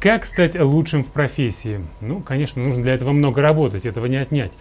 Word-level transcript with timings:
Как 0.00 0.26
стать 0.26 0.54
лучшим 0.54 1.02
в 1.02 1.08
профессии? 1.08 1.80
Ну, 2.00 2.20
конечно, 2.20 2.62
нужно 2.62 2.84
для 2.84 2.94
этого 2.94 3.10
много 3.10 3.42
работать, 3.42 3.84
этого 3.84 4.06
не 4.06 4.16
отнять. 4.16 4.52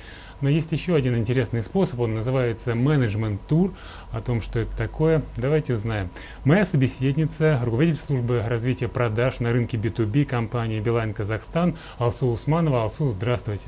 Но 0.42 0.49
есть 0.49 0.71
еще 0.71 0.96
один 0.96 1.15
интересный 1.15 1.62
способ, 1.62 1.99
он 1.99 2.15
называется 2.15 2.74
менеджмент-тур. 2.74 3.71
О 4.12 4.21
том, 4.21 4.42
что 4.42 4.60
это 4.60 4.76
такое, 4.76 5.21
давайте 5.35 5.76
узнаем. 5.76 6.10
Моя 6.44 6.65
собеседница, 6.65 7.62
руководитель 7.63 7.99
службы 7.99 8.44
развития 8.47 8.88
продаж 8.88 9.39
на 9.39 9.52
рынке 9.52 9.78
B2B 9.78 10.26
компании 10.26 10.79
Билайн 10.79 11.13
Казахстан 11.13 11.76
Алсу 11.99 12.26
Усманова. 12.28 12.81
Алсу, 12.81 13.08
здравствуйте. 13.10 13.67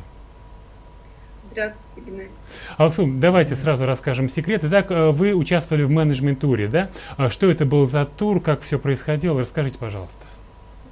Здравствуйте, 1.52 2.10
Геннадий. 2.10 2.32
Алсу, 2.78 3.06
давайте 3.08 3.56
сразу 3.56 3.86
расскажем 3.86 4.28
секрет. 4.30 4.64
Итак, 4.64 4.90
э, 4.90 5.12
вы 5.12 5.36
участвовали 5.36 5.84
в 5.84 5.92
менеджмент-туре, 5.92 6.68
да? 6.68 6.90
А 7.18 7.30
что 7.30 7.50
это 7.52 7.66
был 7.66 7.86
за 7.86 8.06
тур, 8.06 8.42
как 8.42 8.62
все 8.62 8.80
происходило? 8.80 9.42
Расскажите, 9.42 9.78
пожалуйста. 9.78 10.26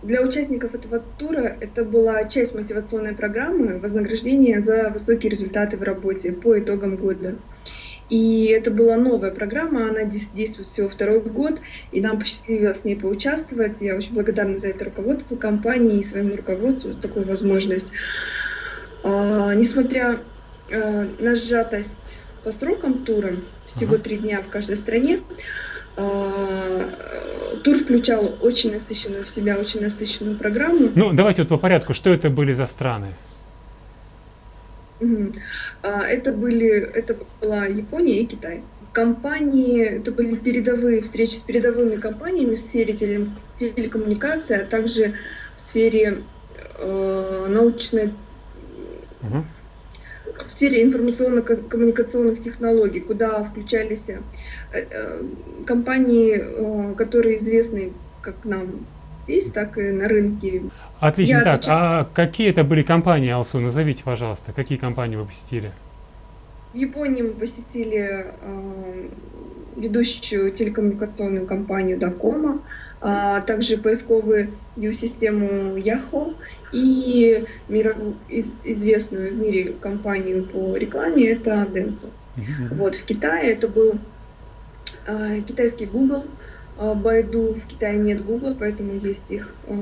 Для 0.03 0.21
участников 0.21 0.75
этого 0.75 1.01
тура 1.17 1.57
это 1.59 1.83
была 1.83 2.23
часть 2.25 2.53
мотивационной 2.53 3.13
программы 3.13 3.79
вознаграждения 3.79 4.61
за 4.61 4.89
высокие 4.89 5.31
результаты 5.31 5.75
в 5.75 5.83
работе 5.83 6.31
по 6.31 6.59
итогам 6.59 6.97
года. 6.97 7.35
И 8.09 8.45
это 8.45 8.71
была 8.71 8.95
новая 8.95 9.31
программа, 9.31 9.89
она 9.89 10.03
действует 10.05 10.69
всего 10.69 10.87
второй 10.87 11.19
год, 11.19 11.59
и 11.91 11.99
нам 11.99 12.19
посчастливилось 12.19 12.79
с 12.79 12.83
ней 12.85 12.95
поучаствовать. 12.95 13.81
Я 13.81 13.95
очень 13.95 14.13
благодарна 14.13 14.59
за 14.59 14.67
это 14.67 14.85
руководству 14.85 15.35
компании 15.35 15.99
и 15.99 16.05
своему 16.05 16.37
руководству 16.37 16.93
за 16.93 17.01
такую 17.01 17.25
возможность. 17.25 17.87
А, 19.03 19.53
несмотря 19.55 20.19
э, 20.69 21.07
на 21.19 21.35
сжатость 21.35 22.17
по 22.45 22.51
срокам 22.53 23.03
тура, 23.03 23.33
всего 23.65 23.97
три 23.97 24.17
дня 24.17 24.41
в 24.41 24.49
каждой 24.49 24.77
стране, 24.77 25.19
а, 25.97 26.89
тур 27.63 27.77
включал 27.77 28.37
очень 28.41 28.73
насыщенную 28.73 29.25
в 29.25 29.29
себя, 29.29 29.57
очень 29.57 29.81
насыщенную 29.81 30.37
программу. 30.37 30.91
Ну, 30.95 31.13
давайте 31.13 31.43
вот 31.43 31.49
по 31.49 31.57
порядку, 31.57 31.93
что 31.93 32.11
это 32.11 32.29
были 32.29 32.53
за 32.53 32.67
страны? 32.67 33.07
А, 35.81 36.01
это 36.01 36.31
были, 36.31 36.69
это 36.69 37.15
была 37.41 37.65
Япония 37.65 38.21
и 38.21 38.25
Китай. 38.25 38.63
Компании, 38.93 39.83
это 39.83 40.11
были 40.11 40.35
передовые 40.35 41.01
встречи 41.01 41.35
с 41.35 41.39
передовыми 41.39 41.97
компаниями 41.97 42.55
в 42.55 42.59
сфере 42.59 42.93
телекоммуникации, 43.55 44.61
а 44.61 44.65
также 44.65 45.13
в 45.55 45.59
сфере 45.59 46.23
э, 46.79 47.45
научной 47.49 48.11
угу 49.21 49.43
в 50.45 50.51
сфере 50.51 50.83
информационно-коммуникационных 50.83 52.41
технологий, 52.41 52.99
куда 52.99 53.43
включались 53.43 54.09
э, 54.09 54.19
э, 54.71 55.21
компании, 55.65 56.35
э, 56.37 56.93
которые 56.95 57.37
известны 57.37 57.93
как 58.21 58.35
нам 58.43 58.85
здесь, 59.23 59.51
так 59.51 59.77
и 59.77 59.91
на 59.91 60.07
рынке. 60.07 60.63
Отлично. 60.99 61.37
Я 61.37 61.43
так, 61.43 61.55
отвечаю... 61.55 61.77
а 61.77 62.09
какие 62.13 62.49
это 62.49 62.63
были 62.63 62.83
компании, 62.83 63.29
Алсу? 63.29 63.59
Назовите, 63.59 64.03
пожалуйста, 64.03 64.53
какие 64.53 64.77
компании 64.77 65.15
вы 65.15 65.25
посетили? 65.25 65.71
В 66.73 66.77
Японии 66.77 67.21
мы 67.21 67.29
посетили 67.29 68.25
э, 68.41 69.07
ведущую 69.75 70.51
телекоммуникационную 70.51 71.45
компанию 71.45 71.97
Дакома, 71.97 72.59
а 72.99 73.41
также 73.41 73.77
поисковую 73.77 74.49
систему 74.75 75.77
Yahoo 75.77 76.35
и 76.71 77.45
мир, 77.67 77.95
из, 78.29 78.47
известную 78.63 79.31
в 79.31 79.37
мире 79.37 79.73
компанию 79.79 80.43
по 80.43 80.75
рекламе 80.75 81.31
это. 81.31 81.67
Mm-hmm. 81.67 82.75
Вот 82.75 82.95
в 82.95 83.05
Китае 83.05 83.53
это 83.53 83.67
был 83.67 83.95
э, 85.07 85.41
китайский 85.47 85.85
Google, 85.85 86.25
э, 86.77 86.93
Baidu 86.93 87.59
в 87.59 87.65
Китае 87.67 87.97
нет 87.97 88.23
Google, 88.23 88.55
поэтому 88.57 88.93
есть 88.99 89.31
их 89.31 89.53
э, 89.65 89.73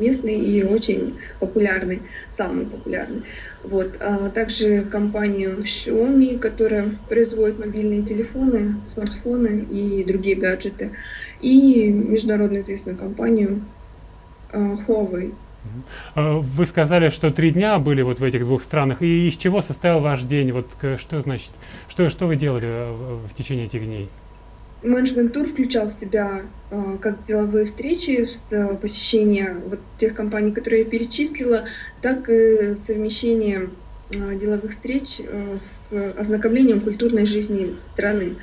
местный 0.00 0.38
и 0.38 0.62
очень 0.62 1.16
популярный, 1.40 2.02
самый 2.30 2.66
популярный. 2.66 3.22
Вот. 3.64 3.96
А 4.00 4.30
также 4.30 4.82
компанию 4.82 5.62
Xiaomi, 5.62 6.38
которая 6.38 6.96
производит 7.08 7.58
мобильные 7.58 8.02
телефоны, 8.02 8.76
смартфоны 8.86 9.66
и 9.70 10.04
другие 10.04 10.36
гаджеты. 10.36 10.92
И 11.40 11.88
международно 11.88 12.58
известную 12.60 12.96
компанию 12.96 13.62
э, 14.52 14.58
Huawei. 14.86 15.34
А, 16.14 16.38
вы 16.38 16.66
сказали, 16.66 17.10
что 17.10 17.30
три 17.30 17.50
дня 17.50 17.78
были 17.78 18.02
вот 18.02 18.20
в 18.20 18.24
этих 18.24 18.40
двух 18.40 18.62
странах. 18.62 19.02
И 19.02 19.28
из 19.28 19.36
чего 19.36 19.62
состоял 19.62 20.00
ваш 20.00 20.22
день? 20.22 20.52
Вот 20.52 20.66
что 20.98 21.20
значит, 21.20 21.52
что, 21.88 22.08
что 22.10 22.26
вы 22.26 22.36
делали 22.36 22.66
э, 22.68 23.18
в 23.28 23.34
течение 23.34 23.66
этих 23.66 23.84
дней? 23.84 24.08
Менеджмент 24.82 25.32
тур 25.32 25.46
включал 25.46 25.88
в 25.88 26.00
себя 26.00 26.42
э, 26.70 26.96
как 27.00 27.24
деловые 27.24 27.64
встречи 27.64 28.24
с 28.24 28.52
э, 28.52 28.66
вот 28.68 29.80
тех 29.98 30.14
компаний, 30.14 30.52
которые 30.52 30.84
я 30.84 30.88
перечислила, 30.88 31.64
так 32.02 32.28
и 32.28 32.76
совмещение 32.86 33.70
деловых 34.08 34.70
встреч 34.70 35.20
с 35.20 35.92
ознакомлением 36.16 36.78
культурной 36.78 37.26
жизни 37.26 37.74
страны. 37.92 38.36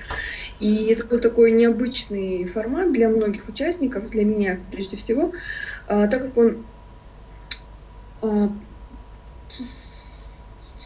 И 0.59 0.87
это 0.87 1.05
был 1.05 1.19
такой 1.19 1.53
необычный 1.53 2.43
формат 2.47 2.91
для 2.91 3.07
многих 3.07 3.47
участников, 3.47 4.09
для 4.09 4.25
меня 4.25 4.59
прежде 4.71 4.97
всего, 4.97 5.31
так 5.87 6.11
как 6.11 6.37
он 6.37 6.47
а, 6.49 6.55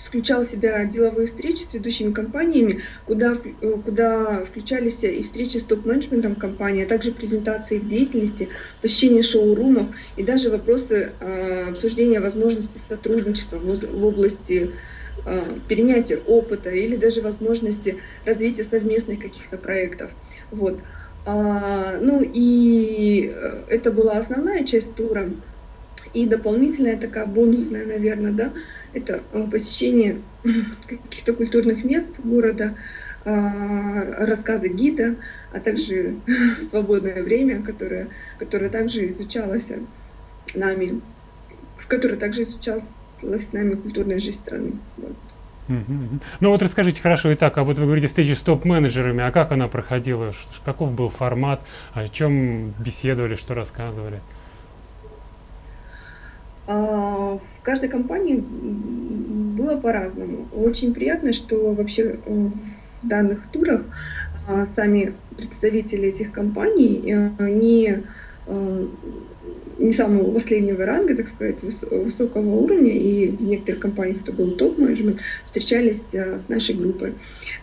включал 0.08 0.44
в 0.44 0.48
себя 0.48 0.86
деловые 0.86 1.28
встречи 1.28 1.64
с 1.64 1.74
ведущими 1.74 2.12
компаниями, 2.14 2.82
куда, 3.06 3.34
э, 3.36 3.72
куда 3.84 4.46
включались 4.46 5.04
и 5.04 5.22
встречи 5.22 5.58
с 5.58 5.64
топ-менеджментом 5.64 6.36
компании, 6.36 6.86
а 6.86 6.88
также 6.88 7.12
презентации 7.12 7.78
их 7.78 7.88
деятельности, 7.88 8.50
посещение 8.82 9.22
шоу-румов 9.22 9.88
и 10.16 10.24
даже 10.24 10.50
вопросы 10.50 11.12
э, 11.20 11.70
обсуждения 11.70 12.22
возможностей 12.22 12.80
сотрудничества 12.80 13.58
в, 13.58 13.66
в 13.66 14.06
области 14.06 14.72
э, 15.26 15.42
перенятия 15.68 16.18
опыта 16.18 16.70
или 16.70 16.96
даже 16.96 17.22
возможности 17.22 17.98
развития 18.26 18.64
совместных 18.64 19.20
каких-то 19.20 19.58
проектов. 19.58 20.12
Вот. 20.52 20.80
А, 21.26 21.98
ну 22.00 22.22
и 22.24 23.30
э, 23.30 23.64
это 23.68 23.92
была 23.92 24.14
основная 24.14 24.64
часть 24.64 24.96
тура. 24.96 25.30
И 26.18 26.26
дополнительная 26.26 26.98
такая 26.98 27.28
бонусная, 27.28 27.86
наверное, 27.86 28.32
да, 28.32 28.52
это 28.92 29.22
э, 29.34 29.48
посещение 29.52 30.18
каких-то 30.88 31.34
культурных 31.34 31.84
мест 31.84 32.08
города, 32.24 32.74
а, 33.24 34.26
рассказы 34.26 34.68
гида, 34.68 35.18
а 35.54 35.60
также 35.60 36.16
свободное 36.72 37.22
время, 37.22 37.62
которое, 37.62 38.08
которое 38.40 38.70
также 38.70 39.12
изучалось 39.12 39.72
нами, 40.56 41.02
в 41.78 41.86
которое 41.86 42.16
также 42.16 42.42
изучалась 42.42 42.90
нами 43.52 43.76
культурная 43.76 44.20
жизнь 44.20 44.40
страны. 44.40 44.72
Вот. 44.98 45.16
Ну 46.40 46.50
вот 46.50 46.64
расскажите 46.64 47.00
хорошо, 47.00 47.32
итак, 47.32 47.60
а 47.60 47.64
вот 47.64 47.78
вы 47.78 47.86
говорите 47.86 48.08
встречи 48.08 48.32
с 48.32 48.42
топ-менеджерами, 48.42 49.24
а 49.24 49.32
как 49.32 49.52
она 49.52 49.68
проходила, 49.68 50.32
каков 50.66 50.94
был 50.94 51.10
формат, 51.10 51.62
о 51.94 52.08
чем 52.08 52.74
беседовали, 52.80 53.36
что 53.36 53.54
рассказывали? 53.54 54.20
А, 56.68 57.40
в 57.40 57.64
каждой 57.64 57.88
компании 57.88 58.44
было 59.58 59.78
по-разному. 59.78 60.48
Очень 60.54 60.94
приятно, 60.94 61.32
что 61.32 61.74
вообще 61.74 62.20
э, 62.26 62.50
в 63.02 63.08
данных 63.08 63.48
турах 63.52 63.82
а, 64.50 64.66
сами 64.76 65.14
представители 65.38 66.10
этих 66.10 66.34
компаний 66.34 67.02
э, 67.06 67.50
не, 67.50 68.04
э, 68.48 68.86
не 69.78 69.94
самого 69.94 70.34
последнего 70.34 70.86
ранга, 70.86 71.16
так 71.16 71.30
сказать, 71.30 71.64
высокого 71.64 72.56
уровня, 72.56 72.92
и 72.92 73.28
в 73.30 73.42
некоторых 73.42 73.80
компаниях 73.80 74.22
это 74.24 74.34
был 74.34 74.52
топ-менеджмент, 74.52 75.22
встречались 75.46 76.04
с 76.12 76.50
нашей 76.50 76.76
группой. 76.76 77.14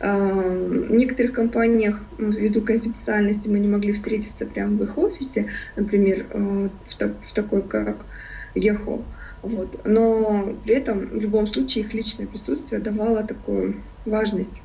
А, 0.00 0.16
в 0.18 0.94
некоторых 0.94 1.32
компаниях, 1.32 2.00
ввиду 2.16 2.62
конфиденциальности, 2.62 3.48
мы 3.48 3.58
не 3.58 3.68
могли 3.68 3.92
встретиться 3.92 4.46
прямо 4.46 4.78
в 4.78 4.82
их 4.82 4.96
офисе, 4.96 5.50
например, 5.76 6.24
в, 6.32 6.96
так, 6.96 7.12
в 7.28 7.34
такой, 7.34 7.60
как 7.60 8.06
ехал. 8.54 9.04
Вот. 9.42 9.80
Но 9.84 10.54
при 10.64 10.74
этом 10.74 11.06
в 11.06 11.20
любом 11.20 11.46
случае 11.46 11.84
их 11.84 11.94
личное 11.94 12.26
присутствие 12.26 12.80
давало 12.80 13.24
такую 13.24 13.76
важность 14.06 14.62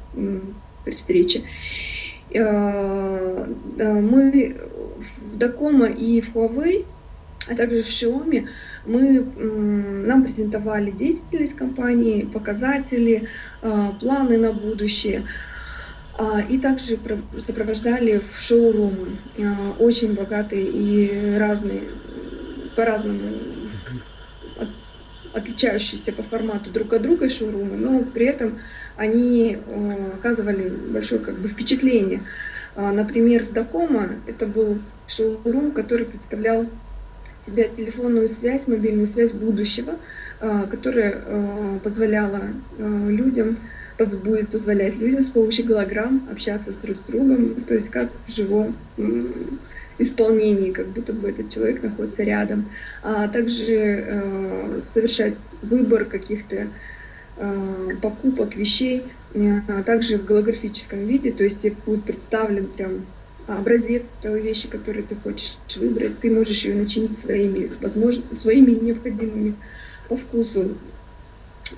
при 0.86 0.96
встрече. 0.96 1.44
Э, 2.32 3.46
мы 3.78 4.56
в 5.32 5.38
Дакома 5.38 5.88
и 5.88 6.22
в 6.22 6.36
Huawei, 6.36 6.86
а 7.48 7.56
также 7.56 7.82
в 7.82 7.88
Xiaomi, 7.88 8.48
мы, 8.86 9.22
нам 10.06 10.24
презентовали 10.24 10.92
деятельность 10.92 11.56
компании, 11.56 12.24
показатели, 12.24 13.28
э, 13.62 13.90
планы 14.00 14.38
на 14.38 14.54
будущее. 14.54 15.26
А, 16.18 16.42
и 16.42 16.58
также 16.58 17.00
сопровождали 17.40 18.22
в 18.30 18.42
шоурумы, 18.42 19.18
э, 19.38 19.54
очень 19.80 20.16
богатые 20.16 20.66
и 20.66 21.38
разные, 21.38 21.84
по-разному 22.76 23.20
отличающиеся 25.34 26.12
по 26.12 26.24
формату 26.24 26.70
друг 26.70 26.94
от 26.94 27.02
друга 27.02 27.30
шоурумы, 27.30 27.78
но 27.78 28.04
при 28.04 28.26
этом 28.26 28.60
они 28.98 29.58
э, 29.58 29.96
оказывали 30.16 30.70
большое 30.70 31.22
как 31.22 31.36
бы, 31.36 31.48
впечатление. 31.48 32.22
А, 32.76 32.92
например, 32.92 33.46
Дакома 33.52 34.10
это 34.28 34.46
был 34.46 34.80
шоурум, 35.08 35.72
который 35.72 36.06
представлял 36.06 36.66
себя 37.46 37.66
телефонную 37.66 38.28
связь, 38.28 38.68
мобильную 38.68 39.08
связь 39.08 39.32
будущего, 39.32 39.96
а, 40.40 40.66
которая 40.68 41.22
а, 41.26 41.80
позволяла 41.80 42.42
а, 42.78 43.10
людям, 43.10 43.58
будет 44.24 44.48
позволять 44.48 44.96
людям 44.96 45.24
с 45.24 45.28
помощью 45.28 45.66
голограмм 45.66 46.26
общаться 46.32 46.72
с 46.72 46.76
друг 46.76 46.96
с 47.00 47.12
другом, 47.12 47.56
то 47.68 47.74
есть 47.74 47.90
как 47.90 48.10
в 48.28 48.32
живом 48.32 48.74
исполнении, 50.00 50.72
как 50.72 50.88
будто 50.88 51.14
бы 51.14 51.30
этот 51.30 51.52
человек 51.52 51.84
находится 51.84 52.24
рядом, 52.24 52.70
а 53.04 53.28
также 53.28 54.82
совершать 54.94 55.36
выбор 55.62 56.06
каких-то 56.06 56.68
покупок, 58.02 58.56
вещей, 58.56 59.04
а 59.68 59.84
также 59.84 60.18
в 60.18 60.26
голографическом 60.26 61.06
виде, 61.06 61.32
то 61.32 61.44
есть 61.44 61.60
тебе 61.60 61.76
будет 61.86 62.04
представлен 62.04 62.68
прям 62.68 63.06
образец 63.58 64.04
той 64.22 64.42
вещи, 64.42 64.68
которую 64.68 65.06
ты 65.06 65.16
хочешь 65.16 65.58
выбрать, 65.76 66.20
ты 66.20 66.32
можешь 66.32 66.66
ее 66.66 66.76
начинить 66.76 67.18
своими, 67.18 67.72
возможно, 67.82 68.24
своими 68.40 68.72
необходимыми 68.72 69.56
по 70.08 70.18
вкусу 70.18 70.78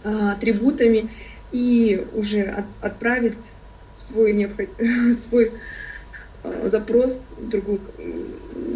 а, 0.04 0.34
атрибутами 0.34 1.10
и 1.52 2.06
уже 2.14 2.44
от, 2.44 2.66
отправить 2.82 3.38
свой, 3.98 4.34
необход... 4.34 4.68
свой 5.30 5.52
запрос 6.66 7.22
в 7.38 7.50
другую, 7.50 7.80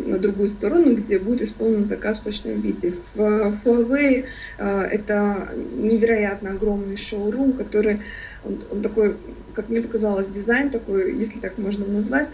на 0.06 0.20
другую 0.20 0.50
сторону, 0.50 0.96
где 0.96 1.20
будет 1.20 1.42
исполнен 1.42 1.88
заказ 1.88 2.20
в 2.20 2.24
точном 2.24 2.62
виде. 2.62 2.94
В 3.14 3.20
Huawei 3.64 4.26
а, 4.58 4.84
это 4.84 5.50
невероятно 5.78 6.52
огромный 6.52 6.98
шоурум, 6.98 7.54
который 7.54 8.02
он, 8.44 8.64
он 8.72 8.82
такой, 8.82 9.16
как 9.54 9.70
мне 9.70 9.82
показалось, 9.82 10.28
дизайн 10.28 10.70
такой, 10.70 11.16
если 11.16 11.40
так 11.40 11.58
можно 11.58 11.86
назвать, 11.86 12.28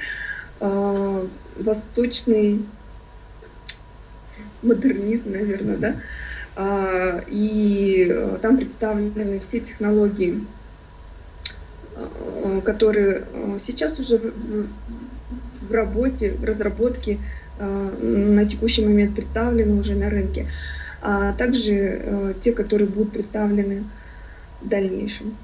э, 0.60 1.28
восточный 1.58 2.66
модернизм, 4.62 5.32
наверное, 5.32 5.78
да. 5.78 5.96
И 7.28 8.08
э, 8.10 8.38
там 8.42 8.58
представлены 8.58 9.40
все 9.40 9.62
технологии, 9.62 10.44
э, 11.96 12.62
которые 12.66 13.24
э, 13.34 13.60
сейчас 13.62 14.00
уже 14.00 14.34
в 15.72 15.76
работе, 15.76 16.34
в 16.34 16.44
разработке 16.44 17.18
на 17.60 18.46
текущий 18.46 18.84
момент 18.84 19.16
представлены 19.16 19.80
уже 19.80 19.94
на 19.94 20.10
рынке, 20.10 20.48
а 21.02 21.34
также 21.34 22.36
те, 22.42 22.54
которые 22.54 22.88
будут 22.88 23.12
представлены 23.12 23.84
в 24.62 24.68
дальнейшем. 24.68 25.36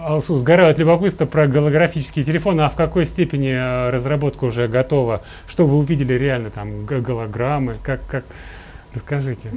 Алсу, 0.00 0.36
сгорает 0.36 0.78
любопытство 0.78 1.26
про 1.26 1.46
голографические 1.46 2.24
телефоны, 2.24 2.62
а 2.62 2.68
в 2.68 2.76
какой 2.76 3.06
степени 3.06 3.50
э, 3.50 3.90
разработка 3.90 4.44
уже 4.44 4.68
готова? 4.68 5.22
Что 5.46 5.66
вы 5.66 5.78
увидели 5.78 6.14
реально 6.14 6.50
там, 6.50 6.86
голограммы, 6.86 7.74
как, 7.82 8.00
как, 8.06 8.24
расскажите. 8.94 9.50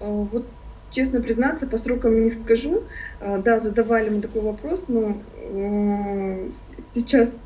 А, 0.00 0.06
вот 0.06 0.46
честно 0.90 1.20
признаться, 1.20 1.66
по 1.66 1.78
срокам 1.78 2.22
не 2.22 2.30
скажу. 2.30 2.84
А, 3.20 3.38
да, 3.38 3.58
задавали 3.58 4.08
мы 4.08 4.20
такой 4.20 4.42
вопрос, 4.42 4.84
но 4.88 5.18
э, 5.36 6.48
сейчас 6.94 7.36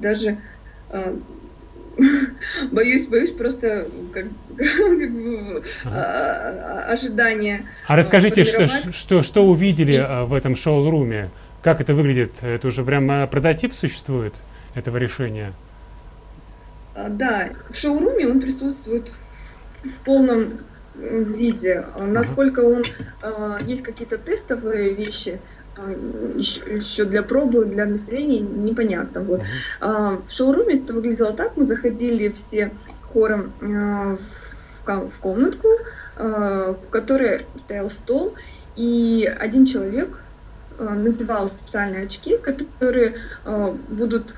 даже 0.00 0.30
а, 0.30 0.36
боюсь, 2.72 3.06
боюсь 3.06 3.30
просто 3.30 3.86
как, 4.12 4.26
как 4.56 5.10
бы, 5.12 5.62
а, 5.84 6.86
ожидания. 6.88 7.66
А 7.86 7.96
расскажите, 7.96 8.44
что, 8.44 8.68
что, 8.92 9.22
что 9.22 9.46
увидели 9.46 10.24
в 10.26 10.32
этом 10.34 10.56
шоу-руме? 10.56 11.30
Как 11.62 11.80
это 11.80 11.94
выглядит? 11.94 12.32
Это 12.42 12.68
уже 12.68 12.84
прям 12.84 13.28
прототип 13.28 13.74
существует 13.74 14.34
этого 14.74 14.98
решения? 14.98 15.52
Да, 16.94 17.48
в 17.70 17.76
шоу-руме 17.76 18.28
он 18.28 18.40
присутствует 18.40 19.10
в 19.82 20.04
полном 20.04 20.58
виде. 20.94 21.84
Насколько 21.98 22.60
он 22.60 22.82
есть 23.66 23.82
какие-то 23.82 24.18
тестовые 24.18 24.94
вещи, 24.94 25.40
еще, 26.36 26.60
еще 26.76 27.04
для 27.04 27.22
пробы, 27.22 27.64
для 27.64 27.86
населения 27.86 28.40
непонятно. 28.40 29.20
Вот. 29.22 29.40
Uh-huh. 29.80 30.22
В 30.26 30.30
шоуруме 30.30 30.76
это 30.76 30.92
выглядело 30.92 31.32
так, 31.32 31.56
мы 31.56 31.64
заходили 31.64 32.28
все 32.30 32.72
хором 33.12 33.52
а, 33.62 34.16
в 34.86 35.18
комнатку, 35.20 35.68
а, 36.16 36.74
в 36.74 36.90
которой 36.90 37.40
стоял 37.58 37.90
стол, 37.90 38.34
и 38.76 39.30
один 39.38 39.66
человек 39.66 40.20
надевал 40.78 41.48
специальные 41.48 42.06
очки, 42.06 42.36
которые 42.36 43.14
будут 43.88 44.34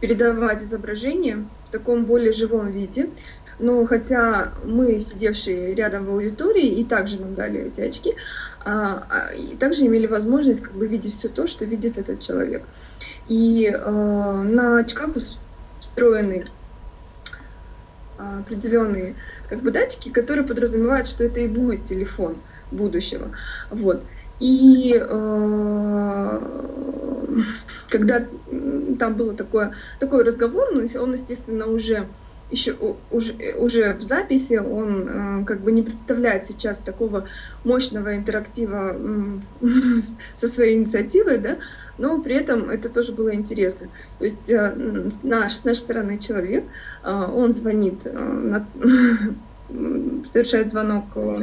передавать 0.00 0.62
изображение 0.62 1.44
в 1.68 1.72
таком 1.72 2.04
более 2.04 2.30
живом 2.32 2.70
виде. 2.70 3.10
Но 3.58 3.86
хотя 3.86 4.52
мы, 4.64 5.00
сидевшие 5.00 5.74
рядом 5.74 6.04
в 6.04 6.10
аудитории, 6.10 6.78
и 6.78 6.84
также 6.84 7.18
нам 7.20 7.34
дали 7.34 7.60
эти 7.60 7.80
очки, 7.80 8.14
а, 8.14 8.14
а, 8.14 8.55
и 8.66 9.56
также 9.56 9.86
имели 9.86 10.06
возможность 10.06 10.60
как 10.60 10.72
бы 10.72 10.88
видеть 10.88 11.16
все 11.16 11.28
то, 11.28 11.46
что 11.46 11.64
видит 11.64 11.98
этот 11.98 12.20
человек. 12.20 12.64
И 13.28 13.70
э, 13.72 14.42
на 14.42 14.78
очках 14.78 15.10
встроены 15.80 16.44
определенные 18.18 19.14
как 19.48 19.60
бы 19.60 19.70
датчики, 19.70 20.08
которые 20.08 20.46
подразумевают, 20.46 21.08
что 21.08 21.22
это 21.24 21.40
и 21.40 21.48
будет 21.48 21.84
телефон 21.84 22.36
будущего. 22.70 23.30
Вот. 23.70 24.02
И 24.40 25.00
э, 25.00 26.40
когда 27.88 28.26
там 28.98 29.14
было 29.14 29.34
такое, 29.34 29.74
такой 30.00 30.24
разговор, 30.24 30.70
он, 30.72 31.12
естественно, 31.12 31.66
уже 31.66 32.06
еще 32.50 32.76
уже, 33.10 33.34
уже 33.56 33.94
в 33.94 34.02
записи 34.02 34.54
он 34.54 35.08
э, 35.08 35.44
как 35.44 35.60
бы 35.60 35.72
не 35.72 35.82
представляет 35.82 36.46
сейчас 36.46 36.78
такого 36.78 37.26
мощного 37.64 38.14
интерактива 38.14 38.94
э, 38.94 39.38
со 40.36 40.46
своей 40.46 40.76
инициативой, 40.76 41.38
да, 41.38 41.56
но 41.98 42.20
при 42.22 42.36
этом 42.36 42.70
это 42.70 42.88
тоже 42.88 43.12
было 43.12 43.34
интересно. 43.34 43.88
То 44.18 44.24
есть 44.24 44.50
э, 44.50 44.74
наш, 45.22 45.54
с 45.54 45.64
нашей 45.64 45.78
стороны 45.78 46.18
человек, 46.18 46.64
э, 47.02 47.10
он 47.10 47.52
звонит, 47.52 48.02
э, 48.04 48.12
на, 48.12 48.66
совершает 50.32 50.70
звонок 50.70 51.06
э, 51.16 51.42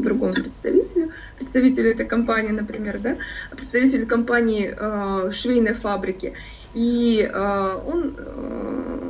другому 0.00 0.32
представителю, 0.32 1.10
представителю 1.36 1.90
этой 1.90 2.06
компании, 2.06 2.52
например, 2.52 3.00
да, 3.00 3.16
представителю 3.50 4.06
компании 4.06 4.72
э, 4.76 5.32
швейной 5.32 5.74
фабрики, 5.74 6.34
и 6.74 7.28
э, 7.32 7.78
он 7.86 8.14
э, 8.16 9.03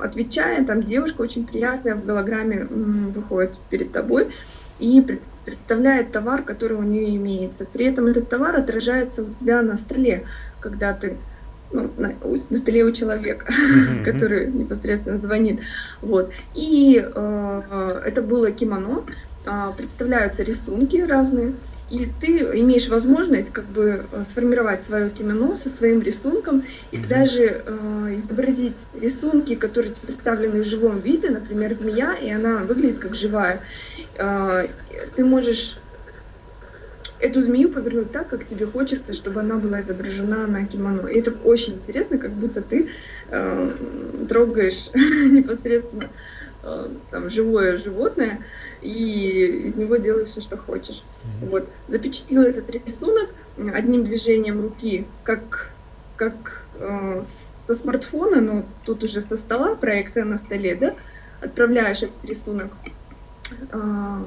отвечая, 0.00 0.64
там 0.64 0.82
девушка 0.82 1.22
очень 1.22 1.46
приятная 1.46 1.94
в 1.94 2.04
голограмме 2.04 2.64
выходит 2.64 3.58
перед 3.70 3.92
тобой 3.92 4.28
и 4.78 5.04
представляет 5.44 6.12
товар, 6.12 6.42
который 6.42 6.76
у 6.76 6.82
нее 6.82 7.16
имеется. 7.16 7.64
При 7.64 7.86
этом 7.86 8.06
этот 8.06 8.28
товар 8.28 8.56
отражается 8.56 9.22
у 9.22 9.32
тебя 9.32 9.62
на 9.62 9.76
столе, 9.76 10.24
когда 10.60 10.92
ты 10.92 11.16
ну, 11.70 11.90
на, 11.96 12.14
на 12.22 12.58
столе 12.58 12.84
у 12.84 12.92
человека, 12.92 13.46
mm-hmm. 13.52 14.04
который 14.12 14.50
непосредственно 14.50 15.18
звонит. 15.18 15.60
Вот. 16.00 16.30
И 16.54 17.02
э, 17.02 18.02
это 18.06 18.22
было 18.22 18.50
кимоно, 18.50 19.04
э, 19.44 19.50
представляются 19.76 20.42
рисунки 20.42 20.96
разные, 20.96 21.52
и 21.90 22.06
ты 22.20 22.38
имеешь 22.60 22.88
возможность 22.88 23.50
как 23.50 23.64
бы 23.66 24.04
э, 24.12 24.24
сформировать 24.24 24.82
свое 24.82 25.08
кимоно 25.10 25.56
со 25.56 25.70
своим 25.70 26.02
рисунком 26.02 26.62
и 26.90 26.98
даже 26.98 27.62
э, 27.64 28.14
изобразить 28.16 28.76
рисунки, 29.00 29.54
которые 29.54 29.94
представлены 29.94 30.62
в 30.62 30.66
живом 30.66 31.00
виде, 31.00 31.30
например, 31.30 31.72
змея, 31.72 32.14
и 32.14 32.30
она 32.30 32.58
выглядит 32.58 32.98
как 32.98 33.14
живая. 33.14 33.60
Э, 34.16 34.66
ты 35.16 35.24
можешь 35.24 35.78
эту 37.20 37.42
змею 37.42 37.70
повернуть 37.70 38.12
так, 38.12 38.28
как 38.28 38.46
тебе 38.46 38.66
хочется, 38.66 39.12
чтобы 39.12 39.40
она 39.40 39.56
была 39.56 39.80
изображена 39.80 40.46
на 40.46 40.66
кимоно. 40.66 41.08
И 41.08 41.18
это 41.18 41.32
очень 41.44 41.74
интересно, 41.74 42.18
как 42.18 42.32
будто 42.32 42.60
ты 42.60 42.90
э, 43.28 43.70
трогаешь 44.28 44.90
непосредственно 44.94 46.10
э, 46.62 46.88
там, 47.10 47.30
живое 47.30 47.78
животное, 47.78 48.44
и 48.80 49.68
из 49.68 49.74
него 49.74 49.96
делаешь 49.96 50.28
все, 50.28 50.40
что 50.40 50.56
хочешь. 50.56 51.02
Вот. 51.40 51.68
Запечатлел 51.88 52.42
этот 52.42 52.70
рисунок 52.70 53.28
одним 53.74 54.04
движением 54.04 54.60
руки, 54.60 55.06
как, 55.24 55.70
как 56.16 56.64
э, 56.74 57.24
со 57.66 57.74
смартфона, 57.74 58.40
но 58.40 58.64
тут 58.84 59.04
уже 59.04 59.20
со 59.20 59.36
стола, 59.36 59.74
проекция 59.74 60.24
на 60.24 60.38
столе, 60.38 60.74
да, 60.74 60.94
отправляешь 61.40 62.02
этот 62.02 62.24
рисунок 62.24 62.72
э, 63.72 64.24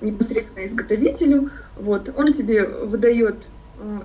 непосредственно 0.00 0.66
изготовителю, 0.66 1.50
вот, 1.76 2.12
он 2.16 2.32
тебе 2.32 2.64
выдает 2.66 3.48
э, 3.78 4.00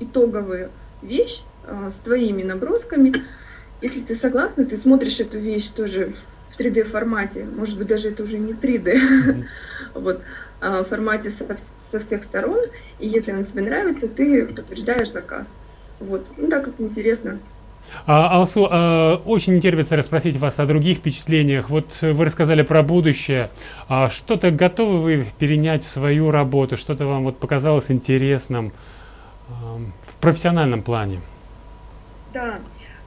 итоговую 0.00 0.70
вещь 1.02 1.42
э, 1.66 1.90
с 1.90 1.96
твоими 1.96 2.42
набросками. 2.42 3.12
Если 3.80 4.00
ты 4.00 4.14
согласна, 4.14 4.64
ты 4.64 4.76
смотришь 4.76 5.20
эту 5.20 5.38
вещь 5.38 5.68
тоже 5.68 6.14
3D 6.58 6.84
формате, 6.84 7.46
может 7.56 7.78
быть 7.78 7.86
даже 7.86 8.08
это 8.08 8.24
уже 8.24 8.38
не 8.38 8.52
3D, 8.52 8.94
mm-hmm. 8.94 9.44
вот, 9.94 10.22
в 10.60 10.84
формате 10.84 11.30
со, 11.30 11.44
со 11.90 11.98
всех 11.98 12.24
сторон, 12.24 12.58
и 12.98 13.06
если 13.06 13.32
она 13.32 13.44
тебе 13.44 13.62
нравится, 13.62 14.08
ты 14.08 14.46
подтверждаешь 14.46 15.10
заказ. 15.10 15.48
Вот, 16.00 16.26
ну 16.36 16.48
так 16.48 16.64
как 16.64 16.74
интересно. 16.78 17.38
А, 18.06 18.36
Алсу, 18.36 18.68
а, 18.70 19.16
очень 19.24 19.54
не 19.54 19.60
терпится 19.60 19.96
расспросить 19.96 20.36
вас 20.36 20.58
о 20.58 20.66
других 20.66 20.98
впечатлениях. 20.98 21.70
Вот 21.70 21.98
вы 22.02 22.24
рассказали 22.24 22.62
про 22.62 22.82
будущее. 22.82 23.48
А 23.88 24.10
что-то 24.10 24.50
готовы 24.50 25.00
вы 25.00 25.26
перенять 25.38 25.84
в 25.84 25.88
свою 25.88 26.30
работу? 26.30 26.76
Что-то 26.76 27.06
вам 27.06 27.24
вот 27.24 27.38
показалось 27.38 27.90
интересным 27.90 28.72
а, 29.48 29.78
в 30.06 30.20
профессиональном 30.20 30.82
плане? 30.82 31.20
Да, 32.32 32.58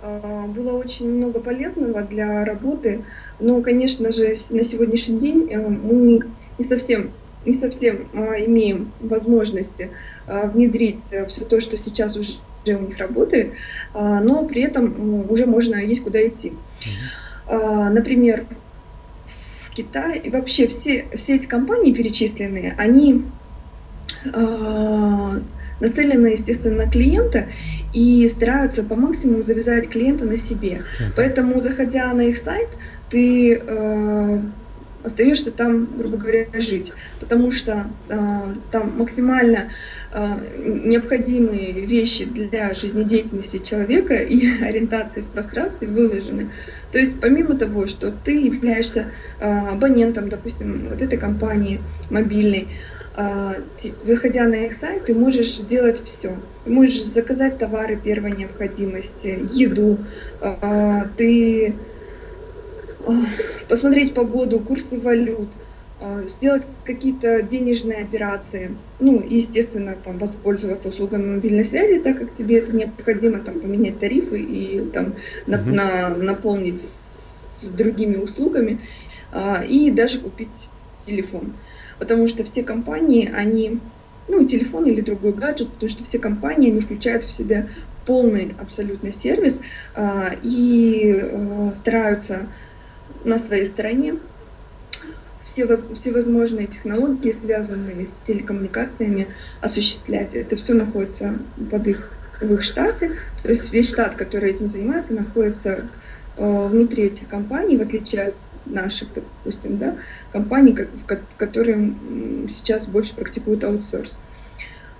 а, 0.01 0.47
было 0.47 0.77
очень 0.77 1.09
много 1.09 1.39
полезного 1.39 2.01
для 2.01 2.43
работы, 2.43 3.03
но, 3.39 3.61
конечно 3.61 4.11
же, 4.11 4.35
на 4.49 4.63
сегодняшний 4.63 5.19
день 5.19 5.47
э, 5.51 5.59
мы 5.59 6.21
не 6.57 6.65
совсем, 6.65 7.11
не 7.45 7.53
совсем 7.53 8.07
а, 8.13 8.35
имеем 8.39 8.91
возможности 8.99 9.91
а, 10.27 10.47
внедрить 10.47 11.03
все 11.05 11.45
то, 11.45 11.59
что 11.59 11.77
сейчас 11.77 12.15
уже 12.15 12.33
у 12.65 12.79
них 12.79 12.99
работает, 12.99 13.53
но 13.95 14.45
при 14.45 14.61
этом 14.61 15.31
уже 15.31 15.47
можно 15.47 15.77
есть 15.77 16.03
куда 16.03 16.27
идти. 16.27 16.53
Например, 17.49 18.45
в 19.63 19.71
Китае, 19.71 20.19
и 20.19 20.29
вообще 20.29 20.67
все, 20.67 21.07
все 21.15 21.37
эти 21.37 21.47
компании 21.47 21.91
перечисленные, 21.91 22.75
они 22.77 23.23
нацелены, 24.23 26.27
естественно, 26.27 26.85
на 26.85 26.91
клиента 26.91 27.47
и 27.93 28.27
стараются 28.27 28.83
по 28.83 28.95
максимуму 28.95 29.43
завязать 29.43 29.89
клиента 29.89 30.25
на 30.25 30.37
себе. 30.37 30.83
Поэтому, 31.15 31.59
заходя 31.61 32.13
на 32.13 32.21
их 32.21 32.37
сайт, 32.37 32.69
ты 33.09 33.55
э, 33.55 34.39
остаешься 35.03 35.51
там, 35.51 35.87
грубо 35.97 36.17
говоря, 36.17 36.47
жить, 36.53 36.93
потому 37.19 37.51
что 37.51 37.87
э, 38.09 38.17
там 38.71 38.97
максимально 38.97 39.71
э, 40.11 40.35
необходимые 40.57 41.71
вещи 41.71 42.25
для 42.25 42.73
жизнедеятельности 42.73 43.59
человека 43.59 44.15
и 44.15 44.61
ориентации 44.63 45.21
в 45.21 45.27
пространстве 45.27 45.87
выложены. 45.87 46.49
То 46.91 46.99
есть 46.99 47.19
помимо 47.19 47.55
того, 47.55 47.87
что 47.87 48.11
ты 48.11 48.39
являешься 48.39 49.11
э, 49.39 49.69
абонентом, 49.69 50.29
допустим, 50.29 50.87
вот 50.89 51.01
этой 51.01 51.17
компании 51.17 51.79
мобильной, 52.09 52.67
а, 53.13 53.55
выходя 54.05 54.45
на 54.45 54.55
их 54.55 54.73
сайт, 54.73 55.05
ты 55.05 55.13
можешь 55.13 55.57
сделать 55.57 56.01
все. 56.05 56.33
Ты 56.63 56.71
можешь 56.71 57.03
заказать 57.03 57.57
товары 57.57 57.97
первой 57.97 58.31
необходимости, 58.31 59.47
еду, 59.51 59.97
а, 60.39 61.07
ты 61.17 61.75
посмотреть 63.67 64.13
погоду, 64.13 64.59
курсы 64.59 64.99
валют, 64.99 65.49
сделать 66.27 66.63
какие-то 66.83 67.43
денежные 67.43 68.03
операции, 68.03 68.71
ну, 68.99 69.23
естественно, 69.23 69.95
там, 70.03 70.17
воспользоваться 70.17 70.89
услугами 70.89 71.35
мобильной 71.35 71.65
связи, 71.65 71.99
так 71.99 72.17
как 72.17 72.33
тебе 72.33 72.57
это 72.57 72.75
необходимо, 72.75 73.39
там, 73.39 73.59
поменять 73.59 73.99
тарифы 73.99 74.39
и 74.39 74.81
там, 74.91 75.13
на, 75.45 75.55
uh-huh. 75.55 75.71
на, 75.71 76.09
наполнить 76.09 76.81
другими 77.61 78.15
услугами, 78.15 78.79
и 79.67 79.91
даже 79.91 80.19
купить 80.19 80.67
телефон 81.05 81.53
потому 82.01 82.27
что 82.27 82.43
все 82.43 82.63
компании, 82.63 83.31
они, 83.31 83.77
ну, 84.27 84.43
телефон 84.47 84.85
или 84.85 85.01
другой 85.01 85.33
гаджет, 85.33 85.69
потому 85.69 85.87
что 85.87 86.03
все 86.03 86.17
компании, 86.17 86.71
они 86.71 86.81
включают 86.81 87.25
в 87.25 87.31
себя 87.31 87.67
полный 88.07 88.55
абсолютно 88.59 89.13
сервис 89.13 89.59
и 90.41 91.31
стараются 91.75 92.47
на 93.23 93.39
своей 93.39 93.65
стороне 93.65 94.15
все, 95.45 95.67
всевозможные 95.95 96.67
технологии, 96.67 97.31
связанные 97.31 98.07
с 98.07 98.13
телекоммуникациями, 98.25 99.27
осуществлять. 99.59 100.33
Это 100.33 100.55
все 100.55 100.73
находится 100.73 101.35
под 101.69 101.87
их, 101.87 102.11
в 102.39 102.53
их 102.53 102.63
штате. 102.63 103.17
То 103.43 103.49
есть 103.49 103.71
весь 103.71 103.89
штат, 103.89 104.15
который 104.15 104.51
этим 104.51 104.69
занимается, 104.69 105.13
находится 105.13 105.87
э, 106.37 106.67
внутри 106.67 107.05
этих 107.05 107.27
компаний, 107.27 107.77
в 107.77 107.81
отличие 107.81 108.27
от 108.27 108.35
наших, 108.65 109.09
допустим, 109.13 109.77
да, 109.77 109.95
компаний, 110.31 110.77
которые 111.37 111.93
сейчас 112.49 112.85
больше 112.85 113.13
практикуют 113.15 113.63
аутсорс. 113.63 114.17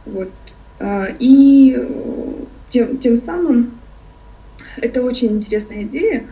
Вот. 0.06 0.32
А, 0.80 1.08
и 1.20 1.76
э, 1.78 2.44
тем, 2.72 2.98
тем 2.98 3.20
самым 3.20 3.72
это 4.78 5.02
очень 5.02 5.38
интересная 5.38 5.84
идея 5.84 6.26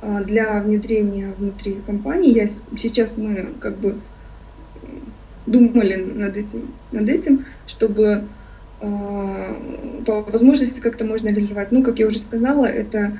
для 0.00 0.60
внедрения 0.60 1.32
внутри 1.36 1.78
компании. 1.86 2.32
Я, 2.32 2.48
сейчас 2.76 3.16
мы 3.16 3.48
как 3.60 3.76
бы 3.78 3.96
думали 5.46 5.96
над 5.96 6.36
этим, 6.36 6.68
над 6.92 7.08
этим 7.08 7.46
чтобы 7.66 8.24
а, 8.80 9.56
по 10.06 10.22
возможности 10.22 10.80
как-то 10.80 11.04
можно 11.04 11.28
реализовать. 11.28 11.72
Ну, 11.72 11.82
как 11.82 11.98
я 11.98 12.06
уже 12.06 12.18
сказала, 12.18 12.66
это 12.66 13.18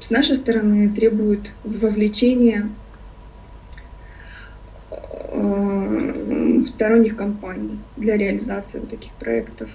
с 0.00 0.10
нашей 0.10 0.36
стороны 0.36 0.88
требует 0.88 1.50
вовлечения 1.64 2.68
Э, 5.30 6.62
сторонних 6.74 7.16
компаний 7.16 7.78
для 7.96 8.16
реализации 8.16 8.78
вот 8.78 8.90
таких 8.90 9.12
проектов. 9.12 9.68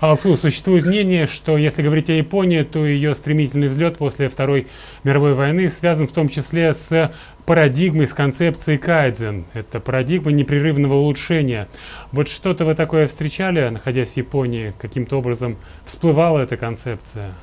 Алсу, 0.00 0.36
существует 0.36 0.84
мнение, 0.84 1.26
что 1.26 1.58
если 1.58 1.82
говорить 1.82 2.08
о 2.08 2.14
Японии, 2.14 2.62
то 2.62 2.86
ее 2.86 3.14
стремительный 3.14 3.68
взлет 3.68 3.98
после 3.98 4.28
Второй 4.28 4.66
мировой 5.04 5.34
войны 5.34 5.70
связан 5.70 6.08
в 6.08 6.12
том 6.12 6.28
числе 6.28 6.72
с 6.72 7.12
парадигмой, 7.44 8.06
с 8.06 8.14
концепцией 8.14 8.78
кайдзен. 8.78 9.44
Это 9.52 9.78
парадигма 9.78 10.32
непрерывного 10.32 10.94
улучшения. 10.94 11.68
Вот 12.12 12.28
что-то 12.28 12.64
вы 12.64 12.74
такое 12.74 13.08
встречали, 13.08 13.68
находясь 13.68 14.10
в 14.10 14.16
Японии? 14.16 14.72
Каким-то 14.78 15.18
образом 15.18 15.56
всплывала 15.84 16.40
эта 16.40 16.56
концепция? 16.56 17.34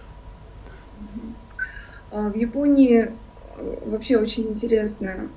А, 2.12 2.30
в 2.30 2.36
Японии 2.36 3.12
э, 3.58 3.76
вообще 3.86 4.18
очень 4.18 4.50
интересная 4.50 5.28